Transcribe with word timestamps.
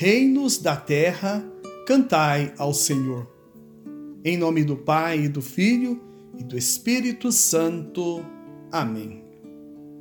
Reinos 0.00 0.58
da 0.58 0.76
terra, 0.76 1.44
cantai 1.84 2.54
ao 2.56 2.72
Senhor. 2.72 3.28
Em 4.24 4.36
nome 4.36 4.62
do 4.62 4.76
Pai, 4.76 5.24
e 5.24 5.28
do 5.28 5.42
Filho 5.42 6.00
e 6.38 6.44
do 6.44 6.56
Espírito 6.56 7.32
Santo. 7.32 8.24
Amém. 8.70 9.24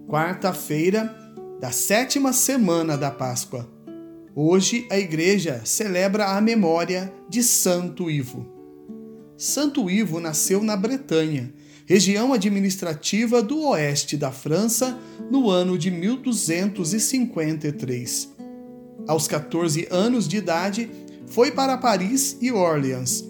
Quarta-feira 0.08 1.12
da 1.60 1.72
sétima 1.72 2.32
semana 2.32 2.96
da 2.96 3.10
Páscoa. 3.10 3.68
Hoje 4.36 4.86
a 4.92 5.00
igreja 5.00 5.64
celebra 5.66 6.28
a 6.28 6.40
memória 6.40 7.12
de 7.28 7.42
Santo 7.42 8.08
Ivo. 8.08 8.46
Santo 9.36 9.90
Ivo 9.90 10.20
nasceu 10.20 10.62
na 10.62 10.78
Bretanha, 10.78 11.52
região 11.88 12.34
administrativa 12.34 13.42
do 13.42 13.64
oeste 13.70 14.16
da 14.16 14.32
França, 14.32 14.96
no 15.32 15.50
ano 15.50 15.76
de 15.76 15.90
1253. 15.90 18.38
Aos 19.08 19.28
14 19.28 19.88
anos 19.90 20.28
de 20.28 20.38
idade, 20.38 20.90
foi 21.28 21.52
para 21.52 21.78
Paris 21.78 22.38
e 22.42 22.52
Orleans, 22.52 23.24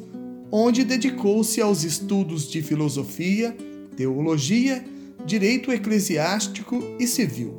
onde 0.52 0.84
dedicou-se 0.84 1.62
aos 1.62 1.84
estudos 1.84 2.50
de 2.50 2.62
filosofia, 2.62 3.56
teologia, 3.96 4.84
direito 5.26 5.72
eclesiástico 5.72 6.82
e 7.00 7.06
civil. 7.06 7.56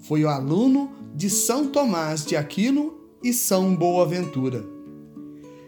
Foi 0.00 0.24
o 0.24 0.28
aluno 0.28 0.90
de 1.14 1.30
São 1.30 1.68
Tomás 1.68 2.24
de 2.24 2.36
Aquino 2.36 2.94
e 3.22 3.32
São 3.32 3.74
Boaventura. 3.74 4.64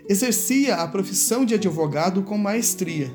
Exercia 0.08 0.76
a 0.76 0.88
profissão 0.88 1.44
de 1.44 1.54
advogado 1.54 2.22
com 2.22 2.36
maestria, 2.36 3.12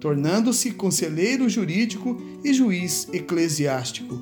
tornando-se 0.00 0.70
conselheiro 0.72 1.48
jurídico 1.48 2.20
e 2.44 2.52
juiz 2.52 3.08
eclesiástico. 3.12 4.18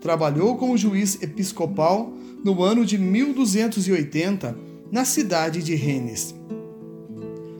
Trabalhou 0.00 0.56
como 0.56 0.76
juiz 0.76 1.20
episcopal 1.22 2.12
no 2.44 2.62
ano 2.62 2.84
de 2.84 2.96
1280 2.96 4.56
na 4.90 5.04
cidade 5.04 5.62
de 5.62 5.74
Rennes. 5.74 6.34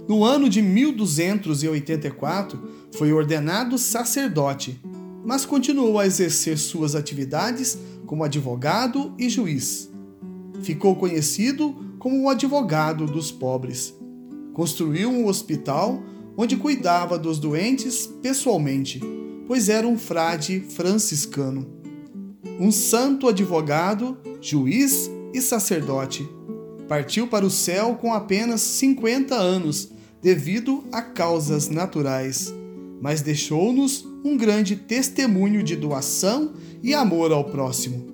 No 0.09 0.25
ano 0.25 0.49
de 0.49 0.61
1284, 0.61 2.59
foi 2.97 3.13
ordenado 3.13 3.79
sacerdote, 3.79 4.81
mas 5.25 5.45
continuou 5.45 5.99
a 5.99 6.07
exercer 6.07 6.59
suas 6.59 6.95
atividades 6.97 7.79
como 8.07 8.25
advogado 8.25 9.15
e 9.19 9.29
juiz. 9.29 9.89
Ficou 10.63 10.97
conhecido 10.97 11.77
como 11.99 12.25
o 12.25 12.29
advogado 12.29 13.07
dos 13.07 13.31
pobres. 13.31 13.95
Construiu 14.53 15.11
um 15.11 15.27
hospital 15.27 16.03
onde 16.37 16.57
cuidava 16.57 17.17
dos 17.19 17.39
doentes 17.39 18.09
pessoalmente, 18.21 19.01
pois 19.47 19.69
era 19.69 19.87
um 19.87 19.97
frade 19.97 20.61
franciscano. 20.61 21.80
Um 22.61 22.71
santo 22.71 23.27
advogado, 23.27 24.17
juiz 24.39 25.11
e 25.33 25.41
sacerdote 25.41 26.29
partiu 26.87 27.27
para 27.27 27.47
o 27.47 27.51
céu 27.51 27.95
com 27.95 28.13
apenas 28.13 28.61
50 28.61 29.35
anos, 29.35 29.91
devido 30.21 30.85
a 30.93 31.01
causas 31.01 31.71
naturais, 31.71 32.53
mas 33.01 33.23
deixou-nos 33.23 34.07
um 34.23 34.37
grande 34.37 34.77
testemunho 34.77 35.63
de 35.63 35.75
doação 35.75 36.53
e 36.83 36.93
amor 36.93 37.33
ao 37.33 37.45
próximo. 37.45 38.09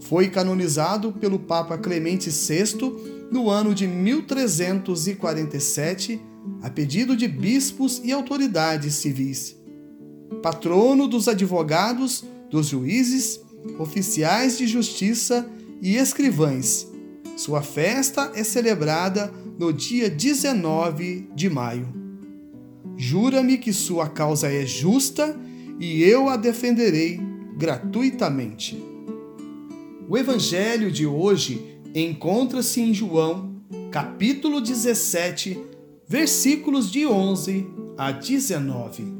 Foi 0.00 0.28
canonizado 0.28 1.10
pelo 1.12 1.38
Papa 1.38 1.78
Clemente 1.78 2.28
VI 2.28 2.74
no 3.30 3.48
ano 3.48 3.74
de 3.74 3.86
1347, 3.86 6.20
a 6.60 6.68
pedido 6.68 7.16
de 7.16 7.26
bispos 7.26 7.98
e 8.04 8.12
autoridades 8.12 8.96
civis. 8.96 9.56
Patrono 10.42 11.08
dos 11.08 11.28
advogados, 11.28 12.22
dos 12.50 12.66
juízes, 12.66 13.40
oficiais 13.78 14.58
de 14.58 14.66
justiça 14.66 15.48
e 15.80 15.96
escrivães 15.96 16.90
sua 17.40 17.62
festa 17.62 18.32
é 18.34 18.44
celebrada 18.44 19.32
no 19.58 19.72
dia 19.72 20.10
19 20.10 21.30
de 21.34 21.48
maio. 21.48 21.88
Jura-me 22.98 23.56
que 23.56 23.72
sua 23.72 24.10
causa 24.10 24.52
é 24.52 24.66
justa 24.66 25.34
e 25.78 26.02
eu 26.02 26.28
a 26.28 26.36
defenderei 26.36 27.18
gratuitamente. 27.56 28.76
O 30.06 30.18
evangelho 30.18 30.90
de 30.92 31.06
hoje 31.06 31.80
encontra-se 31.94 32.82
em 32.82 32.92
João, 32.92 33.54
capítulo 33.90 34.60
17, 34.60 35.58
versículos 36.06 36.90
de 36.92 37.06
11 37.06 37.66
a 37.96 38.12
19. 38.12 39.14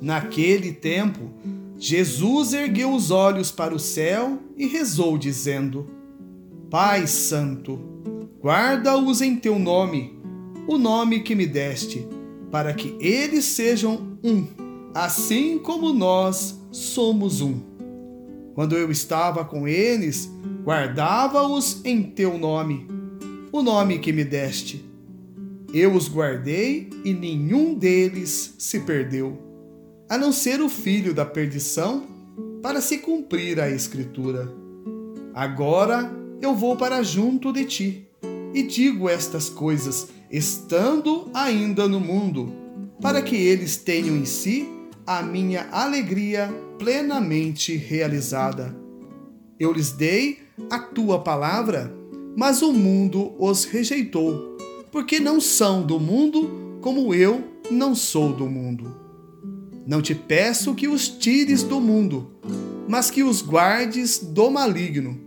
Naquele 0.00 0.72
tempo, 0.72 1.30
Jesus 1.78 2.52
ergueu 2.54 2.92
os 2.92 3.12
olhos 3.12 3.52
para 3.52 3.72
o 3.72 3.78
céu 3.78 4.40
e 4.56 4.66
rezou, 4.66 5.16
dizendo: 5.16 5.86
Pai 6.68 7.06
Santo, 7.06 7.78
guarda-os 8.42 9.20
em 9.22 9.36
teu 9.36 9.60
nome, 9.60 10.18
o 10.66 10.76
nome 10.76 11.20
que 11.20 11.36
me 11.36 11.46
deste, 11.46 12.04
para 12.50 12.74
que 12.74 12.96
eles 12.98 13.44
sejam 13.44 14.18
um, 14.24 14.44
assim 14.92 15.56
como 15.58 15.92
nós 15.92 16.60
somos 16.72 17.40
um. 17.40 17.60
Quando 18.54 18.76
eu 18.76 18.90
estava 18.90 19.44
com 19.44 19.68
eles, 19.68 20.28
guardava-os 20.64 21.80
em 21.84 22.02
teu 22.02 22.36
nome, 22.36 22.88
o 23.52 23.62
nome 23.62 24.00
que 24.00 24.12
me 24.12 24.24
deste. 24.24 24.84
Eu 25.72 25.94
os 25.94 26.08
guardei 26.08 26.90
e 27.04 27.14
nenhum 27.14 27.72
deles 27.74 28.54
se 28.58 28.80
perdeu, 28.80 29.47
a 30.08 30.16
não 30.16 30.32
ser 30.32 30.60
o 30.60 30.68
filho 30.68 31.12
da 31.12 31.26
perdição, 31.26 32.04
para 32.62 32.80
se 32.80 32.98
cumprir 32.98 33.60
a 33.60 33.70
Escritura. 33.70 34.52
Agora 35.34 36.10
eu 36.40 36.54
vou 36.54 36.76
para 36.76 37.02
junto 37.02 37.52
de 37.52 37.64
ti. 37.64 38.08
E 38.54 38.62
digo 38.62 39.08
estas 39.08 39.48
coisas, 39.48 40.08
estando 40.30 41.30
ainda 41.34 41.86
no 41.86 42.00
mundo, 42.00 42.52
para 43.00 43.20
que 43.20 43.36
eles 43.36 43.76
tenham 43.76 44.16
em 44.16 44.24
si 44.24 44.68
a 45.06 45.22
minha 45.22 45.68
alegria 45.70 46.48
plenamente 46.78 47.76
realizada. 47.76 48.74
Eu 49.60 49.72
lhes 49.72 49.92
dei 49.92 50.38
a 50.70 50.78
tua 50.78 51.20
palavra, 51.20 51.92
mas 52.36 52.62
o 52.62 52.72
mundo 52.72 53.34
os 53.38 53.64
rejeitou, 53.64 54.56
porque 54.90 55.20
não 55.20 55.40
são 55.40 55.82
do 55.82 56.00
mundo, 56.00 56.78
como 56.80 57.14
eu 57.14 57.44
não 57.70 57.94
sou 57.94 58.32
do 58.32 58.46
mundo. 58.46 59.07
Não 59.88 60.02
te 60.02 60.14
peço 60.14 60.74
que 60.74 60.86
os 60.86 61.08
tires 61.08 61.62
do 61.62 61.80
mundo, 61.80 62.30
mas 62.86 63.10
que 63.10 63.22
os 63.22 63.40
guardes 63.40 64.18
do 64.18 64.50
maligno 64.50 65.18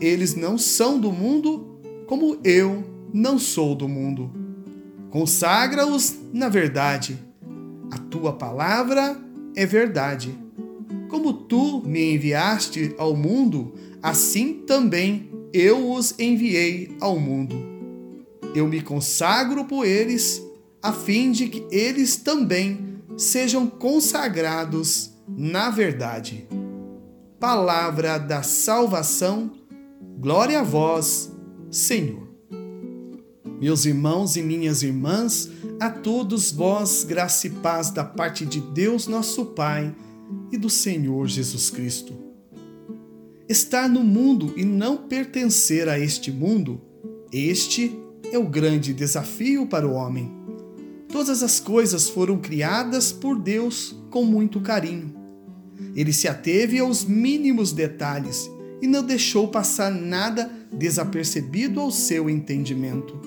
eles 0.00 0.34
não 0.34 0.56
são 0.56 0.98
do 0.98 1.12
mundo, 1.12 1.78
como 2.06 2.38
eu 2.42 2.82
não 3.12 3.38
sou 3.38 3.74
do 3.74 3.86
mundo. 3.86 4.32
Consagra-os 5.10 6.16
na 6.32 6.48
verdade. 6.48 7.18
A 7.90 7.98
tua 7.98 8.32
palavra 8.32 9.20
é 9.54 9.66
verdade. 9.66 10.34
Como 11.10 11.34
tu 11.34 11.82
me 11.84 12.14
enviaste 12.14 12.94
ao 12.96 13.14
mundo, 13.14 13.74
assim 14.02 14.62
também 14.66 15.28
eu 15.52 15.90
os 15.92 16.18
enviei 16.18 16.96
ao 16.98 17.20
mundo. 17.20 17.56
Eu 18.54 18.68
me 18.68 18.80
consagro 18.80 19.66
por 19.66 19.84
eles, 19.84 20.42
a 20.82 20.94
fim 20.94 21.30
de 21.30 21.48
que 21.48 21.66
eles 21.70 22.16
também 22.16 22.87
sejam 23.18 23.66
consagrados 23.66 25.12
na 25.28 25.68
verdade. 25.68 26.48
Palavra 27.38 28.16
da 28.16 28.42
salvação 28.42 29.52
Glória 30.20 30.58
a 30.58 30.62
vós, 30.64 31.30
Senhor. 31.70 32.26
Meus 33.60 33.86
irmãos 33.86 34.34
e 34.36 34.42
minhas 34.42 34.82
irmãs, 34.82 35.48
a 35.78 35.88
todos 35.88 36.50
vós, 36.50 37.04
graça 37.04 37.46
e 37.46 37.50
paz 37.50 37.92
da 37.92 38.02
parte 38.02 38.44
de 38.44 38.60
Deus, 38.60 39.06
nosso 39.06 39.46
Pai, 39.46 39.94
e 40.50 40.58
do 40.58 40.68
Senhor 40.68 41.28
Jesus 41.28 41.70
Cristo. 41.70 42.14
Estar 43.48 43.88
no 43.88 44.02
mundo 44.02 44.52
e 44.56 44.64
não 44.64 44.96
pertencer 44.96 45.88
a 45.88 45.96
este 45.96 46.32
mundo, 46.32 46.80
este 47.32 47.96
é 48.32 48.38
o 48.38 48.48
grande 48.48 48.92
desafio 48.92 49.68
para 49.68 49.86
o 49.86 49.92
homem. 49.92 50.32
Todas 51.08 51.42
as 51.42 51.58
coisas 51.58 52.08
foram 52.08 52.38
criadas 52.38 53.10
por 53.10 53.38
Deus 53.38 53.96
com 54.10 54.24
muito 54.24 54.60
carinho. 54.60 55.14
Ele 55.94 56.12
se 56.12 56.28
ateve 56.28 56.78
aos 56.78 57.04
mínimos 57.04 57.72
detalhes 57.72 58.48
e 58.80 58.86
não 58.86 59.02
deixou 59.02 59.48
passar 59.48 59.90
nada 59.90 60.50
desapercebido 60.72 61.80
ao 61.80 61.90
seu 61.90 62.28
entendimento. 62.28 63.18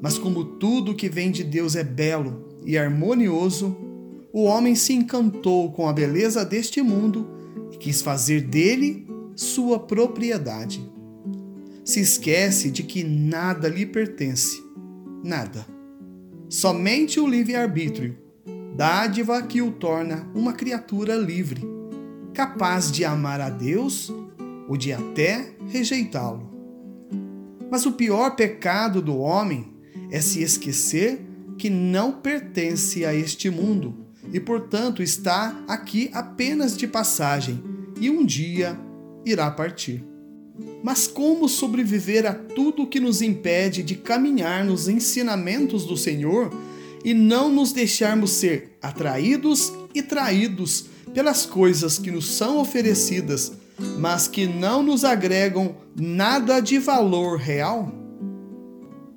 Mas 0.00 0.16
como 0.16 0.44
tudo 0.44 0.94
que 0.94 1.08
vem 1.08 1.30
de 1.30 1.44
Deus 1.44 1.76
é 1.76 1.84
belo 1.84 2.44
e 2.64 2.78
harmonioso, 2.78 3.76
o 4.32 4.44
homem 4.44 4.74
se 4.74 4.92
encantou 4.92 5.72
com 5.72 5.88
a 5.88 5.92
beleza 5.92 6.44
deste 6.44 6.80
mundo 6.80 7.28
e 7.72 7.76
quis 7.76 8.00
fazer 8.00 8.42
dele 8.42 9.06
sua 9.36 9.78
propriedade. 9.78 10.82
Se 11.84 12.00
esquece 12.00 12.70
de 12.70 12.82
que 12.82 13.02
nada 13.02 13.68
lhe 13.68 13.84
pertence, 13.84 14.62
nada. 15.22 15.71
Somente 16.52 17.18
o 17.18 17.26
livre-arbítrio, 17.26 18.14
dádiva 18.76 19.40
que 19.40 19.62
o 19.62 19.72
torna 19.72 20.28
uma 20.34 20.52
criatura 20.52 21.16
livre, 21.16 21.62
capaz 22.34 22.92
de 22.92 23.06
amar 23.06 23.40
a 23.40 23.48
Deus 23.48 24.12
ou 24.68 24.76
de 24.76 24.92
até 24.92 25.54
rejeitá-lo. 25.68 26.52
Mas 27.70 27.86
o 27.86 27.92
pior 27.92 28.36
pecado 28.36 29.00
do 29.00 29.16
homem 29.16 29.72
é 30.10 30.20
se 30.20 30.42
esquecer 30.42 31.22
que 31.56 31.70
não 31.70 32.20
pertence 32.20 33.02
a 33.06 33.14
este 33.14 33.48
mundo 33.48 34.08
e, 34.30 34.38
portanto, 34.38 35.02
está 35.02 35.58
aqui 35.66 36.10
apenas 36.12 36.76
de 36.76 36.86
passagem 36.86 37.64
e 37.98 38.10
um 38.10 38.26
dia 38.26 38.78
irá 39.24 39.50
partir. 39.50 40.11
Mas 40.82 41.06
como 41.06 41.48
sobreviver 41.48 42.26
a 42.26 42.34
tudo 42.34 42.86
que 42.86 43.00
nos 43.00 43.22
impede 43.22 43.82
de 43.82 43.94
caminhar 43.94 44.64
nos 44.64 44.88
ensinamentos 44.88 45.84
do 45.84 45.96
Senhor 45.96 46.52
e 47.04 47.14
não 47.14 47.50
nos 47.50 47.72
deixarmos 47.72 48.30
ser 48.32 48.76
atraídos 48.80 49.72
e 49.94 50.02
traídos 50.02 50.86
pelas 51.14 51.46
coisas 51.46 51.98
que 51.98 52.10
nos 52.10 52.26
são 52.26 52.58
oferecidas, 52.58 53.52
mas 53.98 54.28
que 54.28 54.46
não 54.46 54.82
nos 54.82 55.04
agregam 55.04 55.76
nada 55.96 56.60
de 56.60 56.78
valor 56.78 57.38
real? 57.38 57.92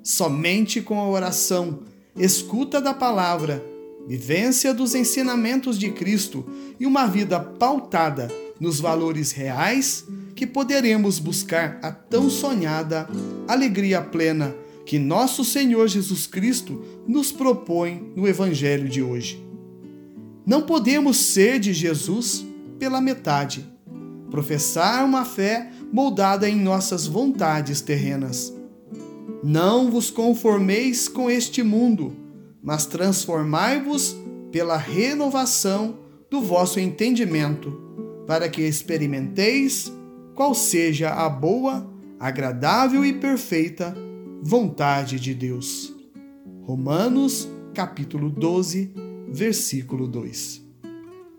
Somente 0.02 0.80
com 0.80 1.00
a 1.00 1.08
oração, 1.08 1.80
escuta 2.16 2.80
da 2.80 2.94
palavra, 2.94 3.64
vivência 4.06 4.72
dos 4.72 4.94
ensinamentos 4.94 5.78
de 5.78 5.90
Cristo 5.90 6.46
e 6.78 6.86
uma 6.86 7.06
vida 7.06 7.40
pautada 7.40 8.28
nos 8.60 8.80
valores 8.80 9.32
reais 9.32 10.06
que 10.34 10.46
poderemos 10.46 11.18
buscar 11.18 11.78
a 11.82 11.90
tão 11.90 12.28
sonhada 12.28 13.08
alegria 13.48 14.02
plena 14.02 14.54
que 14.84 14.98
nosso 14.98 15.44
Senhor 15.44 15.88
Jesus 15.88 16.26
Cristo 16.26 16.82
nos 17.06 17.32
propõe 17.32 18.12
no 18.14 18.28
Evangelho 18.28 18.88
de 18.88 19.02
hoje. 19.02 19.44
Não 20.46 20.62
podemos 20.62 21.16
ser 21.16 21.58
de 21.58 21.72
Jesus 21.72 22.46
pela 22.78 23.00
metade, 23.00 23.66
professar 24.30 25.04
uma 25.04 25.24
fé 25.24 25.72
moldada 25.92 26.48
em 26.48 26.54
nossas 26.54 27.06
vontades 27.06 27.80
terrenas. 27.80 28.54
Não 29.42 29.90
vos 29.90 30.10
conformeis 30.10 31.08
com 31.08 31.30
este 31.30 31.62
mundo, 31.62 32.14
mas 32.62 32.86
transformai-vos 32.86 34.16
pela 34.52 34.76
renovação 34.76 35.98
do 36.30 36.40
vosso 36.40 36.78
entendimento, 36.78 37.80
para 38.26 38.48
que 38.48 38.62
experimenteis 38.62 39.92
qual 40.34 40.54
seja 40.54 41.10
a 41.10 41.28
boa, 41.28 41.90
agradável 42.18 43.04
e 43.04 43.12
perfeita 43.12 43.94
vontade 44.42 45.18
de 45.18 45.34
Deus. 45.34 45.94
Romanos, 46.62 47.48
capítulo 47.72 48.28
12, 48.28 48.92
versículo 49.28 50.06
2. 50.08 50.62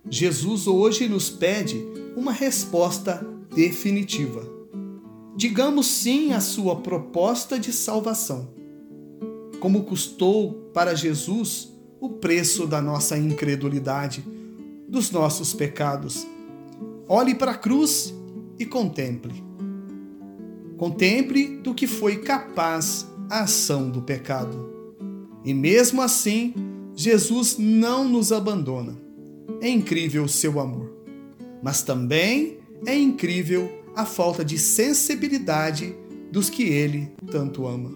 Jesus 0.10 0.68
hoje 0.68 1.08
nos 1.08 1.30
pede 1.30 1.86
uma 2.16 2.32
resposta 2.32 3.26
definitiva. 3.54 4.48
Digamos 5.36 5.88
sim 5.88 6.32
à 6.32 6.40
sua 6.40 6.78
proposta 6.78 7.60
de 7.60 7.74
salvação. 7.74 8.50
Como 9.60 9.84
custou 9.84 10.54
para 10.74 10.96
Jesus 10.96 11.74
o 12.00 12.10
preço 12.10 12.66
da 12.66 12.82
nossa 12.82 13.18
incredulidade, 13.18 14.24
dos 14.88 15.12
nossos 15.12 15.54
pecados. 15.54 16.26
Olhe 17.10 17.34
para 17.34 17.52
a 17.52 17.58
cruz 17.58 18.14
e 18.60 18.66
contemple. 18.66 19.44
Contemple 20.78 21.58
do 21.58 21.74
que 21.74 21.88
foi 21.88 22.18
capaz 22.18 23.08
a 23.30 23.42
ação 23.42 23.90
do 23.90 24.02
pecado. 24.02 24.78
E 25.46 25.54
mesmo 25.54 26.02
assim, 26.02 26.54
Jesus 26.94 27.58
não 27.58 28.08
nos 28.08 28.32
abandona. 28.32 28.98
É 29.62 29.70
incrível 29.70 30.26
o 30.26 30.30
seu 30.30 30.60
amor. 30.60 30.92
Mas 31.64 31.82
também 31.82 32.60
é 32.86 32.98
incrível 32.98 33.72
a 33.96 34.06
falta 34.06 34.44
de 34.44 34.58
sensibilidade 34.58 35.96
dos 36.32 36.50
que 36.50 36.64
ele 36.64 37.12
tanto 37.32 37.66
ama. 37.66 37.92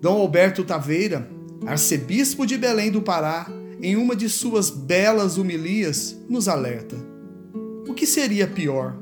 Dom 0.00 0.20
Alberto 0.20 0.64
Taveira, 0.64 1.30
arcebispo 1.64 2.44
de 2.44 2.58
Belém 2.58 2.90
do 2.90 3.00
Pará, 3.00 3.46
em 3.80 3.96
uma 3.96 4.16
de 4.16 4.28
suas 4.28 4.68
belas 4.68 5.36
humilias, 5.36 6.16
nos 6.28 6.48
alerta: 6.48 6.96
que 7.96 8.06
seria 8.06 8.46
pior, 8.46 8.94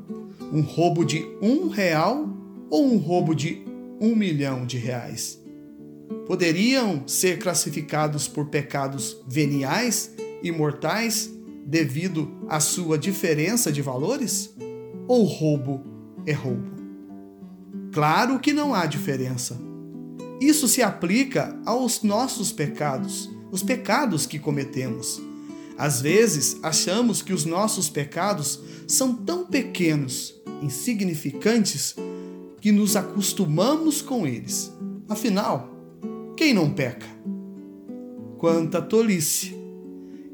um 0.52 0.62
roubo 0.62 1.04
de 1.04 1.26
um 1.42 1.68
real 1.68 2.28
ou 2.70 2.86
um 2.86 2.96
roubo 2.96 3.34
de 3.34 3.62
um 4.00 4.14
milhão 4.14 4.64
de 4.64 4.78
reais? 4.78 5.42
Poderiam 6.26 7.06
ser 7.06 7.38
classificados 7.38 8.28
por 8.28 8.46
pecados 8.46 9.16
veniais 9.26 10.12
e 10.42 10.52
mortais 10.52 11.30
devido 11.66 12.32
à 12.48 12.60
sua 12.60 12.96
diferença 12.96 13.72
de 13.72 13.82
valores? 13.82 14.54
Ou 15.08 15.24
roubo 15.24 15.82
é 16.24 16.32
roubo? 16.32 16.72
Claro 17.92 18.38
que 18.38 18.52
não 18.52 18.72
há 18.72 18.86
diferença. 18.86 19.60
Isso 20.40 20.68
se 20.68 20.82
aplica 20.82 21.58
aos 21.66 22.02
nossos 22.02 22.52
pecados, 22.52 23.30
os 23.50 23.62
pecados 23.62 24.24
que 24.24 24.38
cometemos. 24.38 25.20
Às 25.76 26.00
vezes, 26.00 26.56
achamos 26.62 27.20
que 27.20 27.32
os 27.32 27.44
nossos 27.44 27.88
pecados 27.88 28.60
são 28.86 29.14
tão 29.14 29.44
pequenos, 29.44 30.34
insignificantes, 30.62 31.96
que 32.60 32.70
nos 32.70 32.96
acostumamos 32.96 34.00
com 34.00 34.26
eles. 34.26 34.72
Afinal, 35.08 35.68
quem 36.36 36.54
não 36.54 36.70
peca? 36.70 37.06
Quanta 38.38 38.80
tolice! 38.80 39.54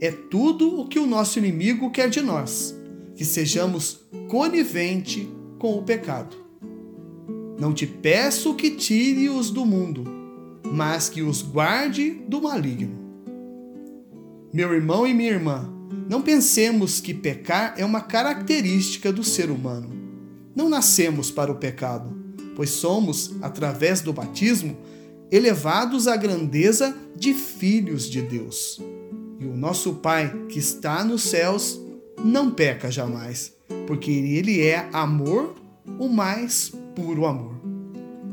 É 0.01 0.11
tudo 0.11 0.81
o 0.81 0.87
que 0.87 0.99
o 0.99 1.07
nosso 1.07 1.39
inimigo 1.39 1.91
quer 1.91 2.09
de 2.09 2.23
nós, 2.23 2.75
que 3.15 3.25
sejamos 3.25 4.01
conivente 4.29 5.29
com 5.59 5.77
o 5.77 5.83
pecado. 5.83 6.37
Não 7.59 7.75
te 7.75 7.87
peço 7.87 8.55
que 8.55 8.71
tire-os 8.71 9.51
do 9.51 9.67
mundo, 9.67 10.05
mas 10.65 11.09
que 11.09 11.21
os 11.21 11.43
guarde 11.43 12.11
do 12.27 12.41
maligno. 12.41 13.00
Meu 14.53 14.73
irmão 14.73 15.07
e 15.07 15.15
minha 15.15 15.31
irmã, 15.31 15.73
não 16.09 16.23
pensemos 16.23 17.01
que 17.01 17.15
pecar 17.15 17.75
é 17.77 17.85
uma 17.85 18.01
característica 18.01 19.13
do 19.13 19.23
ser 19.23 19.51
humano. 19.51 19.91
Não 20.55 20.69
nascemos 20.69 21.31
para 21.31 21.53
o 21.53 21.57
pecado 21.57 22.21
pois 22.61 22.73
somos, 22.73 23.35
através 23.41 24.03
do 24.03 24.13
batismo, 24.13 24.77
elevados 25.31 26.07
à 26.07 26.15
grandeza 26.15 26.95
de 27.17 27.33
filhos 27.33 28.05
de 28.05 28.21
Deus. 28.21 28.79
E 29.39 29.47
o 29.47 29.57
nosso 29.57 29.95
Pai, 29.95 30.31
que 30.47 30.59
está 30.59 31.03
nos 31.03 31.23
céus, 31.23 31.81
não 32.23 32.51
peca 32.51 32.91
jamais, 32.91 33.57
porque 33.87 34.11
Ele 34.11 34.61
é 34.61 34.89
amor, 34.93 35.55
o 35.99 36.07
mais 36.07 36.71
puro 36.95 37.25
amor. 37.25 37.55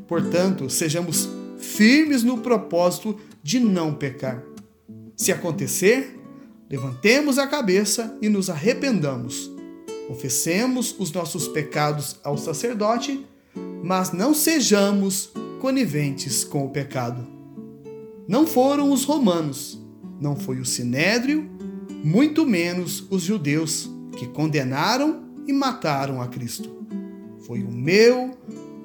Portanto, 0.09 0.69
sejamos 0.69 1.29
firmes 1.57 2.21
no 2.21 2.39
propósito 2.39 3.17
de 3.41 3.61
não 3.61 3.93
pecar. 3.93 4.43
Se 5.17 5.33
acontecer, 5.33 6.17
levantemos 6.69 7.37
a 7.37 7.47
cabeça 7.47 8.17
e 8.21 8.29
nos 8.29 8.49
arrependamos. 8.49 9.51
Confessemos 10.07 10.95
os 10.97 11.11
nossos 11.11 11.49
pecados 11.49 12.17
ao 12.23 12.37
sacerdote 12.37 13.25
mas 13.83 14.11
não 14.11 14.33
sejamos 14.33 15.31
coniventes 15.59 16.43
com 16.43 16.65
o 16.65 16.69
pecado. 16.69 17.25
Não 18.27 18.45
foram 18.45 18.91
os 18.91 19.05
romanos, 19.05 19.81
não 20.19 20.35
foi 20.35 20.59
o 20.59 20.65
sinédrio, 20.65 21.49
muito 22.03 22.45
menos 22.45 23.05
os 23.09 23.23
judeus 23.23 23.89
que 24.17 24.27
condenaram 24.27 25.23
e 25.47 25.53
mataram 25.53 26.21
a 26.21 26.27
Cristo. 26.27 26.85
Foi 27.45 27.63
o 27.63 27.71
meu, 27.71 28.31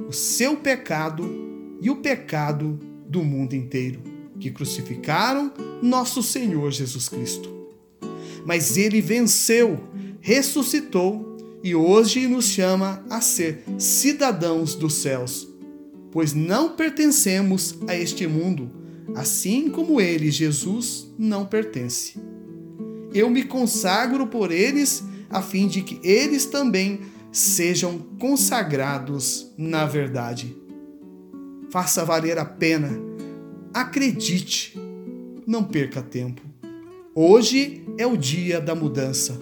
o 0.09 0.13
seu 0.13 0.57
pecado 0.57 1.29
e 1.81 1.91
o 1.91 1.97
pecado 1.97 2.79
do 3.09 3.25
mundo 3.25 3.55
inteiro 3.55 4.01
que 4.39 4.51
crucificaram 4.51 5.53
nosso 5.83 6.23
Senhor 6.23 6.71
Jesus 6.71 7.09
Cristo. 7.09 7.51
Mas 8.47 8.77
ele 8.77 9.01
venceu, 9.01 9.81
ressuscitou 10.21 11.37
e 11.63 11.75
hoje 11.75 12.27
nos 12.27 12.47
chama 12.47 13.05
a 13.11 13.21
ser 13.21 13.65
cidadãos 13.79 14.75
dos 14.75 14.95
céus, 14.95 15.49
pois 16.11 16.33
não 16.33 16.71
pertencemos 16.77 17.77
a 17.87 17.97
este 17.97 18.27
mundo, 18.27 18.71
assim 19.15 19.69
como 19.69 20.01
ele, 20.01 20.31
Jesus, 20.31 21.09
não 21.19 21.45
pertence. 21.45 22.19
Eu 23.15 23.29
me 23.29 23.45
consagro 23.45 24.27
por 24.27 24.51
eles, 24.51 25.05
a 25.29 25.43
fim 25.43 25.67
de 25.67 25.83
que 25.83 26.01
eles 26.03 26.47
também 26.47 27.01
sejam 27.31 27.99
consagrados 28.19 29.53
na 29.57 29.87
verdade. 29.87 30.57
Faça 31.71 32.05
valer 32.05 32.39
a 32.39 32.45
pena, 32.45 32.91
acredite, 33.73 34.79
não 35.47 35.65
perca 35.65 36.03
tempo. 36.03 36.43
Hoje 37.15 37.85
é 37.99 38.07
o 38.07 38.17
dia 38.17 38.61
da 38.61 38.75
mudança, 38.75 39.39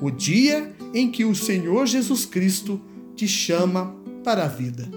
o 0.00 0.10
dia 0.10 0.74
em 0.92 1.10
que 1.10 1.24
o 1.24 1.34
Senhor 1.34 1.86
Jesus 1.86 2.24
Cristo 2.24 2.80
te 3.14 3.28
chama 3.28 3.94
para 4.24 4.44
a 4.44 4.48
vida, 4.48 4.88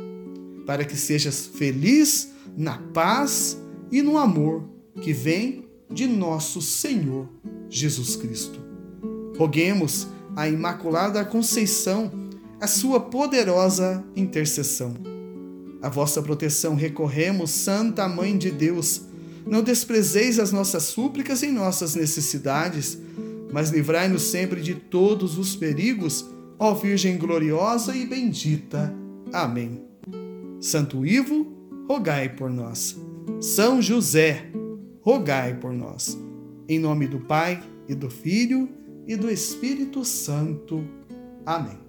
para 0.66 0.84
que 0.84 0.96
sejas 0.96 1.46
feliz 1.46 2.32
na 2.58 2.78
paz 2.78 3.62
e 3.92 4.02
no 4.02 4.18
amor 4.18 4.68
que 5.02 5.14
vem 5.14 5.66
de 5.92 6.08
nosso 6.08 6.62
Senhor 6.62 7.30
Jesus 7.70 8.16
Cristo. 8.16 8.60
Roguemos 9.38 10.08
à 10.36 10.48
Imaculada 10.48 11.24
Conceição 11.24 12.12
a 12.60 12.68
sua 12.68 13.00
poderosa 13.00 14.04
intercessão. 14.16 14.96
A 15.82 15.90
vossa 15.90 16.22
proteção 16.22 16.74
recorremos, 16.74 17.52
Santa 17.52 18.08
Mãe 18.08 18.38
de 18.38 18.50
Deus. 18.50 19.04
Não 19.46 19.62
desprezeis 19.62 20.40
as 20.40 20.52
nossas 20.52 20.84
súplicas 20.84 21.44
em 21.44 21.52
nossas 21.52 21.96
necessidades, 21.96 22.98
mas 23.52 23.70
livrai-nos 23.70 24.24
sempre 24.24 24.62
de 24.62 24.76
todos 24.76 25.38
os 25.38 25.56
perigos, 25.56 26.26
ó 26.58 26.74
Virgem 26.74 27.18
gloriosa 27.18 27.96
e 27.96 28.06
bendita. 28.06 28.94
Amém. 29.32 29.84
Santo 30.60 31.06
Ivo, 31.06 31.48
rogai 31.88 32.30
por 32.30 32.50
nós. 32.50 32.98
São 33.40 33.82
José, 33.82 34.52
rogai 35.02 35.54
por 35.54 35.72
nós. 35.72 36.18
Em 36.68 36.80
nome 36.80 37.08
do 37.08 37.20
Pai, 37.20 37.62
e 37.88 37.94
do 37.94 38.10
Filho, 38.10 38.68
e 39.08 39.16
do 39.16 39.30
Espírito 39.30 40.04
Santo. 40.04 40.84
Amém. 41.46 41.85